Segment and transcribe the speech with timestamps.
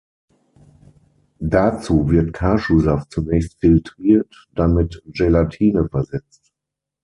[1.39, 6.51] Dazu wird Kaschu-Saft zunächst filtriert, dann mit Gelatine versetzt.